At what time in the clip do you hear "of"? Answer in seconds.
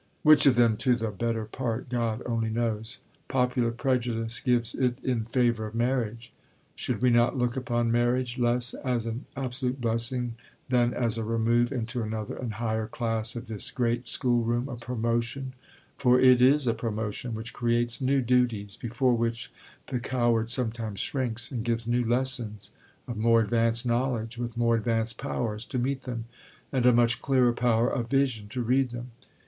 0.47-0.55, 5.67-5.75, 13.35-13.45, 23.07-23.17, 27.87-28.09